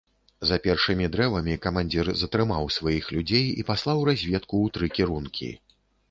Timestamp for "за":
0.49-0.55